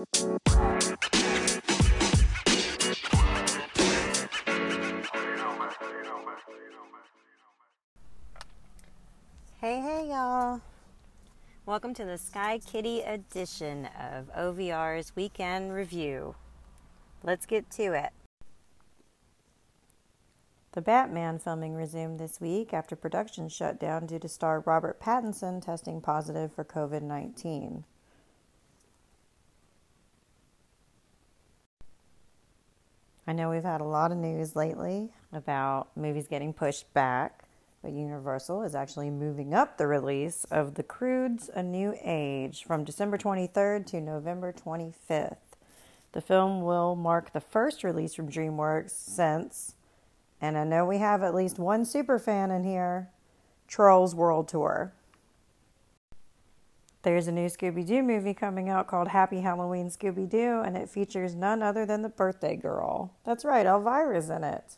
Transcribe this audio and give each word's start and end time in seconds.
Hey, 0.00 0.06
hey, 9.60 10.08
y'all. 10.08 10.62
Welcome 11.66 11.92
to 11.92 12.06
the 12.06 12.16
Sky 12.16 12.58
Kitty 12.64 13.02
edition 13.02 13.90
of 14.00 14.30
OVR's 14.34 15.14
Weekend 15.14 15.74
Review. 15.74 16.34
Let's 17.22 17.44
get 17.44 17.70
to 17.72 17.92
it. 17.92 18.12
The 20.72 20.80
Batman 20.80 21.38
filming 21.38 21.74
resumed 21.74 22.18
this 22.18 22.40
week 22.40 22.72
after 22.72 22.96
production 22.96 23.50
shut 23.50 23.78
down 23.78 24.06
due 24.06 24.18
to 24.20 24.28
star 24.28 24.60
Robert 24.60 24.98
Pattinson 24.98 25.62
testing 25.62 26.00
positive 26.00 26.54
for 26.54 26.64
COVID 26.64 27.02
19. 27.02 27.84
I 33.30 33.32
know 33.32 33.48
we've 33.48 33.62
had 33.62 33.80
a 33.80 33.84
lot 33.84 34.10
of 34.10 34.18
news 34.18 34.56
lately 34.56 35.08
about 35.32 35.96
movies 35.96 36.26
getting 36.26 36.52
pushed 36.52 36.92
back, 36.92 37.44
but 37.80 37.92
Universal 37.92 38.64
is 38.64 38.74
actually 38.74 39.08
moving 39.08 39.54
up 39.54 39.78
the 39.78 39.86
release 39.86 40.42
of 40.50 40.74
The 40.74 40.82
Croods 40.82 41.48
A 41.54 41.62
New 41.62 41.94
Age 42.02 42.64
from 42.64 42.82
December 42.82 43.16
23rd 43.16 43.86
to 43.86 44.00
November 44.00 44.52
25th. 44.52 45.36
The 46.10 46.20
film 46.20 46.62
will 46.62 46.96
mark 46.96 47.32
the 47.32 47.40
first 47.40 47.84
release 47.84 48.14
from 48.14 48.28
DreamWorks 48.28 48.90
since, 48.90 49.76
and 50.40 50.58
I 50.58 50.64
know 50.64 50.84
we 50.84 50.98
have 50.98 51.22
at 51.22 51.32
least 51.32 51.56
one 51.56 51.84
super 51.84 52.18
fan 52.18 52.50
in 52.50 52.64
here, 52.64 53.10
Trolls 53.68 54.12
World 54.12 54.48
Tour. 54.48 54.92
There's 57.02 57.28
a 57.28 57.32
new 57.32 57.46
Scooby 57.46 57.86
Doo 57.86 58.02
movie 58.02 58.34
coming 58.34 58.68
out 58.68 58.86
called 58.86 59.08
Happy 59.08 59.40
Halloween 59.40 59.88
Scooby 59.88 60.28
Doo, 60.28 60.60
and 60.60 60.76
it 60.76 60.90
features 60.90 61.34
none 61.34 61.62
other 61.62 61.86
than 61.86 62.02
the 62.02 62.10
birthday 62.10 62.56
girl. 62.56 63.14
That's 63.24 63.42
right, 63.42 63.64
Elvira's 63.64 64.28
in 64.28 64.44
it. 64.44 64.76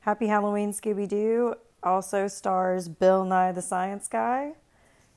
Happy 0.00 0.26
Halloween 0.26 0.72
Scooby 0.72 1.08
Doo 1.08 1.54
also 1.82 2.28
stars 2.28 2.88
Bill 2.88 3.24
Nye 3.24 3.52
the 3.52 3.62
Science 3.62 4.06
Guy, 4.06 4.52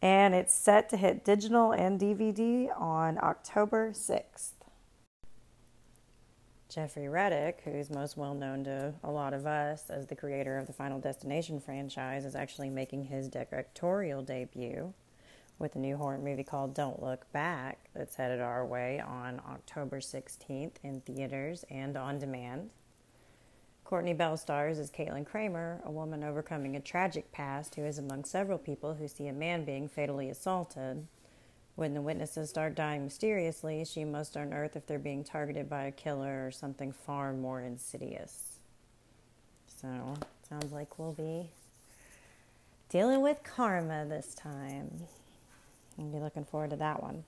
and 0.00 0.32
it's 0.32 0.54
set 0.54 0.88
to 0.90 0.96
hit 0.96 1.24
digital 1.24 1.72
and 1.72 2.00
DVD 2.00 2.68
on 2.80 3.18
October 3.20 3.90
6th. 3.90 4.52
Jeffrey 6.68 7.08
Reddick, 7.08 7.62
who's 7.64 7.90
most 7.90 8.16
well 8.16 8.34
known 8.34 8.62
to 8.62 8.94
a 9.02 9.10
lot 9.10 9.34
of 9.34 9.46
us 9.46 9.90
as 9.90 10.06
the 10.06 10.14
creator 10.14 10.56
of 10.56 10.68
the 10.68 10.72
Final 10.72 11.00
Destination 11.00 11.58
franchise, 11.58 12.24
is 12.24 12.36
actually 12.36 12.70
making 12.70 13.02
his 13.02 13.28
directorial 13.28 14.22
debut 14.22 14.94
with 15.60 15.76
a 15.76 15.78
new 15.78 15.96
horror 15.96 16.18
movie 16.18 16.42
called 16.42 16.74
Don't 16.74 17.02
Look 17.02 17.30
Back 17.32 17.78
that's 17.94 18.16
headed 18.16 18.40
our 18.40 18.64
way 18.64 18.98
on 18.98 19.40
October 19.48 20.00
16th 20.00 20.72
in 20.82 21.02
theaters 21.02 21.64
and 21.70 21.96
on 21.96 22.18
demand. 22.18 22.70
Kourtney 23.86 24.16
Bell 24.16 24.36
stars 24.36 24.78
as 24.78 24.90
Caitlin 24.90 25.26
Kramer, 25.26 25.82
a 25.84 25.90
woman 25.90 26.24
overcoming 26.24 26.76
a 26.76 26.80
tragic 26.80 27.30
past 27.30 27.74
who 27.74 27.84
is 27.84 27.98
among 27.98 28.24
several 28.24 28.56
people 28.56 28.94
who 28.94 29.06
see 29.06 29.26
a 29.26 29.32
man 29.32 29.64
being 29.64 29.86
fatally 29.86 30.30
assaulted. 30.30 31.06
When 31.74 31.92
the 31.92 32.00
witnesses 32.00 32.48
start 32.48 32.74
dying 32.74 33.04
mysteriously, 33.04 33.84
she 33.84 34.04
must 34.04 34.36
unearth 34.36 34.76
if 34.76 34.86
they're 34.86 34.98
being 34.98 35.24
targeted 35.24 35.68
by 35.68 35.84
a 35.84 35.92
killer 35.92 36.46
or 36.46 36.50
something 36.50 36.92
far 36.92 37.32
more 37.32 37.60
insidious. 37.60 38.60
So, 39.66 40.14
sounds 40.48 40.72
like 40.72 40.98
we'll 40.98 41.12
be 41.12 41.50
dealing 42.88 43.20
with 43.20 43.42
karma 43.42 44.06
this 44.06 44.34
time. 44.34 45.02
I'll 46.00 46.06
be 46.06 46.18
looking 46.18 46.44
forward 46.44 46.70
to 46.70 46.76
that 46.76 47.02
one. 47.02 47.24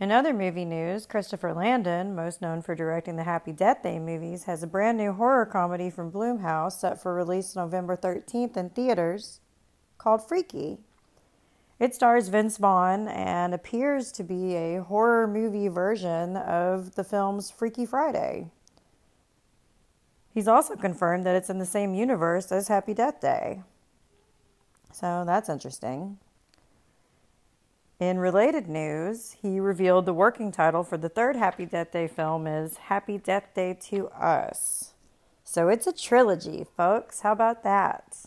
In 0.00 0.12
other 0.12 0.32
movie 0.32 0.64
news, 0.64 1.06
Christopher 1.06 1.52
Landon, 1.52 2.14
most 2.14 2.40
known 2.40 2.62
for 2.62 2.76
directing 2.76 3.16
the 3.16 3.24
Happy 3.24 3.50
Death 3.50 3.82
Day 3.82 3.98
movies, 3.98 4.44
has 4.44 4.62
a 4.62 4.68
brand 4.68 4.96
new 4.96 5.12
horror 5.12 5.44
comedy 5.44 5.90
from 5.90 6.12
Blumhouse 6.12 6.78
set 6.78 7.02
for 7.02 7.14
release 7.14 7.56
November 7.56 7.96
13th 7.96 8.56
in 8.56 8.70
theaters 8.70 9.40
called 9.96 10.26
Freaky. 10.26 10.78
It 11.80 11.94
stars 11.94 12.28
Vince 12.28 12.58
Vaughn 12.58 13.08
and 13.08 13.52
appears 13.52 14.12
to 14.12 14.22
be 14.22 14.54
a 14.54 14.82
horror 14.82 15.26
movie 15.26 15.68
version 15.68 16.36
of 16.36 16.94
the 16.94 17.04
film's 17.04 17.50
Freaky 17.50 17.86
Friday. 17.86 18.50
He's 20.32 20.48
also 20.48 20.76
confirmed 20.76 21.26
that 21.26 21.34
it's 21.34 21.50
in 21.50 21.58
the 21.58 21.66
same 21.66 21.94
universe 21.94 22.52
as 22.52 22.68
Happy 22.68 22.94
Death 22.94 23.20
Day. 23.20 23.62
So 24.92 25.24
that's 25.26 25.48
interesting. 25.48 26.18
In 28.00 28.18
related 28.18 28.68
news, 28.68 29.36
he 29.42 29.58
revealed 29.58 30.06
the 30.06 30.14
working 30.14 30.52
title 30.52 30.84
for 30.84 30.96
the 30.96 31.08
third 31.08 31.34
Happy 31.34 31.66
Death 31.66 31.90
Day 31.90 32.06
film 32.06 32.46
is 32.46 32.76
Happy 32.76 33.18
Death 33.18 33.48
Day 33.54 33.76
to 33.88 34.06
Us. 34.08 34.94
So 35.42 35.68
it's 35.68 35.86
a 35.86 35.92
trilogy, 35.92 36.64
folks. 36.76 37.20
How 37.20 37.32
about 37.32 37.64
that? 37.64 38.26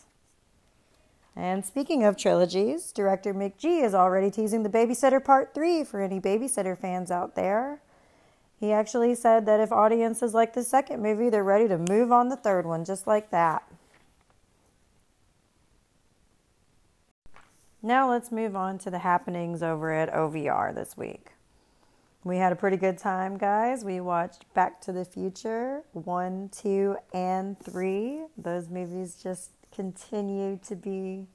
And 1.34 1.64
speaking 1.64 2.04
of 2.04 2.18
trilogies, 2.18 2.92
director 2.92 3.32
McG 3.32 3.82
is 3.82 3.94
already 3.94 4.30
teasing 4.30 4.62
The 4.62 4.68
Babysitter 4.68 5.24
Part 5.24 5.54
3 5.54 5.84
for 5.84 6.02
any 6.02 6.20
babysitter 6.20 6.76
fans 6.76 7.10
out 7.10 7.34
there. 7.34 7.80
He 8.60 8.72
actually 8.72 9.14
said 9.14 9.46
that 9.46 9.60
if 9.60 9.72
audiences 9.72 10.34
like 10.34 10.52
the 10.52 10.62
second 10.62 11.02
movie, 11.02 11.30
they're 11.30 11.42
ready 11.42 11.66
to 11.68 11.78
move 11.78 12.12
on 12.12 12.28
the 12.28 12.36
third 12.36 12.66
one 12.66 12.84
just 12.84 13.06
like 13.06 13.30
that. 13.30 13.62
Now 17.84 18.08
let's 18.08 18.30
move 18.30 18.54
on 18.54 18.78
to 18.78 18.90
the 18.90 19.00
happenings 19.00 19.60
over 19.60 19.92
at 19.92 20.12
OVR 20.14 20.72
this 20.72 20.96
week. 20.96 21.32
We 22.22 22.36
had 22.36 22.52
a 22.52 22.56
pretty 22.56 22.76
good 22.76 22.96
time, 22.96 23.36
guys. 23.36 23.84
We 23.84 23.98
watched 23.98 24.44
Back 24.54 24.80
to 24.82 24.92
the 24.92 25.04
Future 25.04 25.82
1, 25.92 26.50
2, 26.50 26.96
and 27.12 27.58
3. 27.58 28.26
Those 28.38 28.68
movies 28.68 29.18
just 29.20 29.50
continue 29.74 30.60
to 30.64 30.76
be 30.76 31.26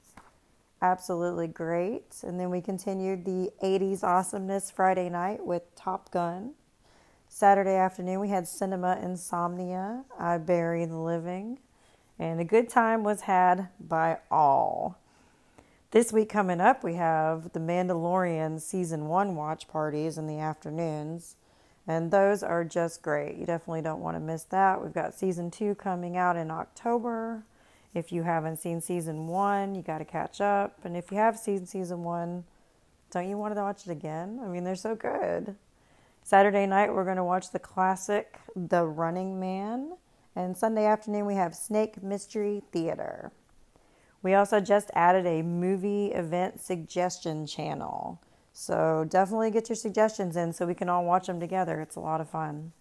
absolutely 0.82 1.48
great. 1.48 2.16
And 2.24 2.40
then 2.40 2.50
we 2.50 2.62
continued 2.62 3.26
the 3.26 3.52
80s 3.62 4.02
awesomeness 4.02 4.72
Friday 4.72 5.10
night 5.10 5.46
with 5.46 5.76
Top 5.76 6.12
Gun. 6.12 6.54
Saturday 7.28 7.76
afternoon, 7.76 8.22
we 8.22 8.30
had 8.30 8.48
Cinema 8.48 8.98
Insomnia, 9.04 10.06
I 10.18 10.38
Bury 10.38 10.86
the 10.86 10.96
Living. 10.96 11.60
And 12.18 12.40
a 12.40 12.46
good 12.46 12.70
time 12.70 13.04
was 13.04 13.22
had 13.22 13.68
by 13.82 14.20
all. 14.32 14.98
This 15.92 16.12
week 16.12 16.28
coming 16.28 16.60
up, 16.60 16.84
we 16.84 16.96
have 16.96 17.54
the 17.54 17.62
Mandalorian 17.62 18.60
season 18.60 19.08
one 19.08 19.38
watch 19.38 19.70
parties 19.70 20.18
in 20.18 20.28
the 20.28 20.38
afternoons, 20.38 21.38
and 21.88 22.12
those 22.12 22.44
are 22.44 22.66
just 22.66 23.02
great. 23.02 23.38
You 23.38 23.46
definitely 23.46 23.84
don't 23.84 24.02
want 24.02 24.18
to 24.18 24.20
miss 24.20 24.44
that. 24.44 24.84
We've 24.84 24.94
got 24.94 25.18
season 25.18 25.50
two 25.50 25.76
coming 25.76 26.18
out 26.18 26.36
in 26.36 26.52
October. 26.52 27.46
If 27.94 28.12
you 28.12 28.24
haven't 28.24 28.58
seen 28.58 28.82
season 28.82 29.28
one, 29.28 29.76
you 29.76 29.82
got 29.82 30.00
to 30.00 30.06
catch 30.06 30.42
up. 30.42 30.78
And 30.84 30.98
if 30.98 31.10
you 31.10 31.20
have 31.20 31.40
seen 31.40 31.66
season 31.66 32.04
one, 32.04 32.44
don't 33.10 33.30
you 33.30 33.38
want 33.38 33.56
to 33.56 33.62
watch 33.62 33.88
it 33.88 33.92
again? 33.92 34.42
I 34.44 34.48
mean, 34.50 34.66
they're 34.66 34.76
so 34.76 34.94
good. 34.94 35.56
Saturday 36.22 36.66
night, 36.66 36.94
we're 36.94 37.06
going 37.06 37.16
to 37.16 37.24
watch 37.24 37.52
the 37.52 37.60
classic 37.60 38.42
The 38.58 38.84
Running 38.84 39.40
Man. 39.40 39.94
And 40.36 40.58
Sunday 40.58 40.86
afternoon, 40.86 41.26
we 41.26 41.36
have 41.36 41.56
Snake 41.56 42.04
Mystery 42.04 42.62
Theater. 42.74 43.32
We 44.24 44.34
also 44.34 44.60
just 44.60 44.90
added 44.94 45.26
a 45.26 45.42
movie 45.42 46.08
event 46.08 46.60
suggestion 46.62 47.46
channel. 47.46 48.20
So 48.54 49.06
definitely 49.08 49.52
get 49.52 49.70
your 49.70 49.76
suggestions 49.76 50.36
in 50.36 50.52
so 50.52 50.66
we 50.66 50.74
can 50.74 50.90
all 50.90 51.06
watch 51.06 51.28
them 51.28 51.40
together. 51.40 51.80
It's 51.80 51.96
a 51.96 52.00
lot 52.00 52.22
of 52.22 52.30
fun. 52.30 52.72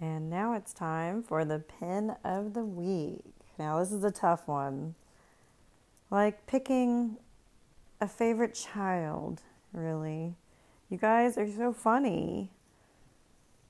And 0.00 0.30
now 0.30 0.54
it's 0.54 0.72
time 0.72 1.22
for 1.22 1.44
the 1.44 1.58
pin 1.58 2.14
of 2.24 2.54
the 2.54 2.64
week. 2.64 3.24
Now, 3.58 3.80
this 3.80 3.90
is 3.90 4.04
a 4.04 4.12
tough 4.12 4.46
one. 4.46 4.94
Like 6.10 6.46
picking 6.46 7.16
a 8.00 8.06
favorite 8.06 8.54
child, 8.54 9.42
really. 9.72 10.36
You 10.88 10.98
guys 10.98 11.36
are 11.36 11.50
so 11.50 11.72
funny. 11.72 12.50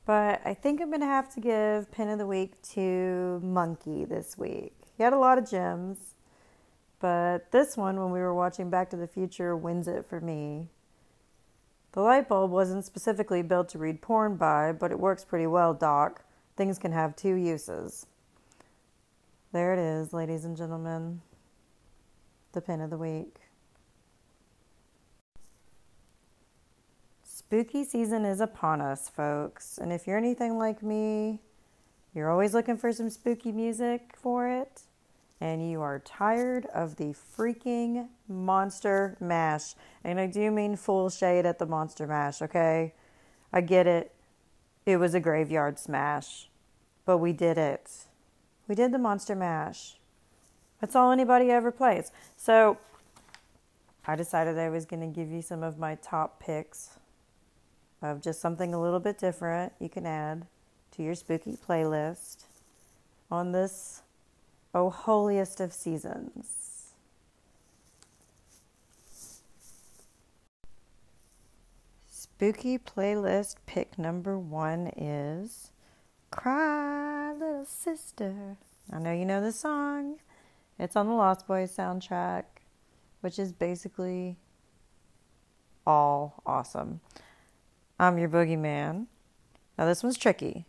But 0.05 0.43
I 0.45 0.55
think 0.55 0.81
I'm 0.81 0.89
going 0.89 1.01
to 1.01 1.07
have 1.07 1.33
to 1.35 1.41
give 1.41 1.91
pin 1.91 2.09
of 2.09 2.19
the 2.19 2.27
week 2.27 2.61
to 2.75 3.41
Monkey 3.43 4.05
this 4.05 4.37
week. 4.37 4.78
He 4.99 5.05
had 5.05 5.13
a 5.13 5.19
lot 5.19 5.39
of 5.39 5.49
gems, 5.49 6.17
but 6.99 7.53
this 7.53 7.77
one, 7.77 8.01
when 8.01 8.11
we 8.11 8.19
were 8.19 8.35
watching 8.35 8.69
Back 8.69 8.91
to 8.91 8.97
the 8.97 9.07
Future, 9.07 9.57
wins 9.57 9.87
it 9.87 10.05
for 10.05 10.21
me. 10.21 10.67
The 11.93 12.01
light 12.01 12.29
bulb 12.29 12.51
wasn't 12.51 12.85
specifically 12.85 13.43
built 13.43 13.69
to 13.71 13.79
read 13.79 14.03
porn 14.03 14.35
by, 14.37 14.73
but 14.73 14.91
it 14.91 14.99
works 14.99 15.25
pretty 15.25 15.47
well, 15.47 15.73
Doc. 15.73 16.25
Things 16.57 16.81
can 16.81 16.91
have 16.91 17.15
two 17.15 17.35
uses. 17.35 18.07
There 19.53 19.73
it 19.73 19.79
is, 19.79 20.13
ladies 20.13 20.45
and 20.45 20.57
gentlemen. 20.57 21.23
The 22.51 22.61
pin 22.61 22.81
of 22.81 22.91
the 22.91 22.99
week. 22.99 23.37
Spooky 27.23 27.85
season 27.85 28.25
is 28.25 28.41
upon 28.41 28.81
us, 28.81 29.09
folks. 29.09 29.79
And 29.79 29.93
if 29.93 30.09
you're 30.09 30.19
anything 30.19 30.59
like 30.59 30.83
me, 30.83 31.39
you're 32.15 32.31
always 32.31 32.53
looking 32.53 32.77
for 32.77 32.93
some 32.93 33.11
spooky 33.11 33.53
music 33.53 34.15
for 34.21 34.49
it. 34.49 34.83
And 35.41 35.71
you 35.71 35.81
are 35.81 36.01
tired 36.01 36.67
of 36.67 36.97
the 36.97 37.15
freaking 37.37 38.09
monster 38.29 39.17
mash. 39.21 39.75
And 40.03 40.19
I 40.19 40.27
do 40.27 40.51
mean 40.51 40.77
full 40.77 41.11
shade 41.11 41.47
at 41.47 41.59
the 41.59 41.67
monster 41.67 42.07
mash, 42.07 42.43
okay? 42.43 42.95
I 43.53 43.61
get 43.61 43.87
it. 43.87 44.13
It 44.85 44.97
was 44.97 45.15
a 45.15 45.21
graveyard 45.21 45.79
smash, 45.79 46.49
but 47.05 47.19
we 47.19 47.33
did 47.33 47.59
it. 47.59 47.91
We 48.67 48.75
did 48.75 48.93
the 48.93 48.99
monster 48.99 49.37
mash. 49.37 49.97
That's 50.81 50.97
all 50.97 51.11
anybody 51.11 51.51
ever 51.51 51.71
plays. 51.71 52.11
So 52.37 52.79
I 54.07 54.17
decided 54.17 54.59
I 54.59 54.71
was 54.71 54.87
going 54.87 55.01
to 55.01 55.15
give 55.15 55.31
you 55.31 55.43
some 55.43 55.63
of 55.63 55.79
my 55.79 55.97
top 55.97 56.41
picks 56.41 56.99
of 58.01 58.23
just 58.23 58.41
something 58.41 58.73
a 58.73 58.81
little 58.81 59.01
bit 59.01 59.19
different 59.19 59.73
you 59.81 59.89
can 59.89 60.07
add 60.07 60.47
to 60.93 61.03
your 61.03 61.15
spooky 61.15 61.57
playlist 61.57 62.45
on 63.31 63.53
this 63.53 64.03
O 64.75 64.91
holiest 64.91 65.61
of 65.61 65.73
seasons. 65.73 66.95
Spooky 72.09 72.79
playlist 72.79 73.57
pick 73.67 73.99
number 73.99 74.39
one 74.39 74.93
is 74.97 75.73
Cry 76.31 77.33
Little 77.33 77.65
Sister. 77.65 78.57
I 78.93 78.99
know 78.99 79.13
you 79.13 79.25
know 79.25 79.41
the 79.41 79.53
song. 79.53 80.19
It's 80.79 80.95
on 80.95 81.07
the 81.07 81.15
Lost 81.15 81.47
Boys 81.47 81.75
soundtrack, 81.75 82.45
which 83.23 83.39
is 83.39 83.53
basically 83.53 84.37
all 85.87 86.43
awesome. 86.47 87.01
I'm 87.99 88.19
your 88.19 88.29
boogeyman. 88.29 89.07
Now, 89.77 89.87
this 89.87 90.03
one's 90.03 90.19
tricky. 90.19 90.67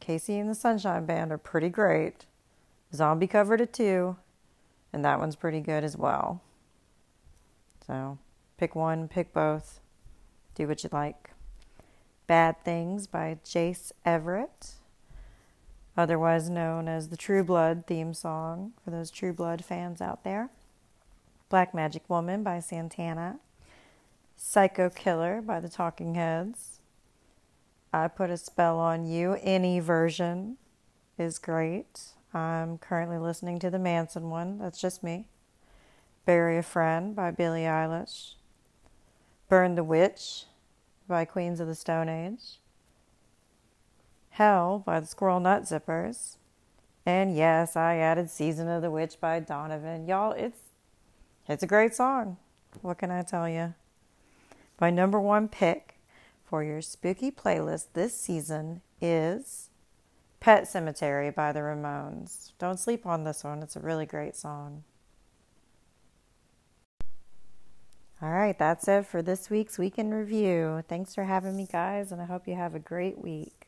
KC 0.00 0.40
and 0.40 0.50
the 0.50 0.54
Sunshine 0.54 1.06
Band 1.06 1.32
are 1.32 1.38
pretty 1.38 1.68
great. 1.68 2.26
Zombie 2.94 3.26
cover 3.26 3.56
to 3.56 3.66
two, 3.66 4.16
and 4.92 5.04
that 5.04 5.18
one's 5.18 5.36
pretty 5.36 5.60
good 5.60 5.84
as 5.84 5.96
well. 5.96 6.42
So 7.86 8.18
pick 8.58 8.74
one, 8.74 9.08
pick 9.08 9.32
both, 9.32 9.80
do 10.54 10.68
what 10.68 10.84
you 10.84 10.90
like. 10.92 11.30
Bad 12.26 12.62
Things 12.64 13.06
by 13.06 13.38
Jace 13.44 13.92
Everett, 14.04 14.74
otherwise 15.96 16.48
known 16.48 16.88
as 16.88 17.08
the 17.08 17.16
True 17.16 17.42
Blood 17.44 17.84
theme 17.86 18.14
song 18.14 18.72
for 18.84 18.90
those 18.90 19.10
True 19.10 19.32
Blood 19.32 19.64
fans 19.64 20.00
out 20.00 20.24
there. 20.24 20.50
Black 21.48 21.74
Magic 21.74 22.08
Woman 22.08 22.42
by 22.42 22.60
Santana. 22.60 23.38
Psycho 24.36 24.88
Killer 24.88 25.42
by 25.42 25.60
the 25.60 25.68
Talking 25.68 26.14
Heads. 26.14 26.80
I 27.92 28.08
Put 28.08 28.30
a 28.30 28.36
Spell 28.38 28.78
on 28.78 29.04
You, 29.04 29.36
any 29.42 29.78
version 29.78 30.56
is 31.18 31.38
great. 31.38 32.14
I'm 32.34 32.78
currently 32.78 33.18
listening 33.18 33.58
to 33.60 33.70
the 33.70 33.78
Manson 33.78 34.30
one. 34.30 34.58
That's 34.58 34.80
just 34.80 35.02
me. 35.02 35.28
Bury 36.24 36.56
a 36.56 36.62
Friend 36.62 37.14
by 37.14 37.30
Billie 37.30 37.62
Eilish. 37.62 38.34
Burn 39.48 39.74
the 39.74 39.84
Witch 39.84 40.44
by 41.06 41.24
Queens 41.24 41.60
of 41.60 41.66
the 41.66 41.74
Stone 41.74 42.08
Age. 42.08 42.58
Hell 44.30 44.82
by 44.86 45.00
the 45.00 45.06
Squirrel 45.06 45.40
Nut 45.40 45.64
Zippers. 45.64 46.36
And 47.04 47.36
yes, 47.36 47.76
I 47.76 47.96
added 47.96 48.30
Season 48.30 48.68
of 48.68 48.80
the 48.80 48.90
Witch 48.90 49.20
by 49.20 49.40
Donovan. 49.40 50.06
Y'all, 50.06 50.32
it's 50.32 50.60
it's 51.48 51.62
a 51.62 51.66
great 51.66 51.94
song. 51.94 52.38
What 52.80 52.98
can 52.98 53.10
I 53.10 53.22
tell 53.22 53.48
you? 53.48 53.74
My 54.80 54.90
number 54.90 55.20
one 55.20 55.48
pick 55.48 55.98
for 56.44 56.62
your 56.62 56.80
spooky 56.80 57.30
playlist 57.30 57.88
this 57.92 58.16
season 58.16 58.80
is 59.00 59.68
Pet 60.42 60.64
Sematary 60.64 61.32
by 61.32 61.52
the 61.52 61.60
Ramones. 61.60 62.50
Don't 62.58 62.80
sleep 62.80 63.06
on 63.06 63.22
this 63.22 63.44
one, 63.44 63.62
it's 63.62 63.76
a 63.76 63.80
really 63.80 64.06
great 64.06 64.34
song. 64.34 64.82
All 68.20 68.28
right, 68.28 68.58
that's 68.58 68.88
it 68.88 69.06
for 69.06 69.22
this 69.22 69.50
week's 69.50 69.78
weekend 69.78 70.12
review. 70.12 70.82
Thanks 70.88 71.14
for 71.14 71.22
having 71.22 71.56
me, 71.56 71.68
guys, 71.70 72.10
and 72.10 72.20
I 72.20 72.24
hope 72.24 72.48
you 72.48 72.56
have 72.56 72.74
a 72.74 72.80
great 72.80 73.18
week. 73.18 73.61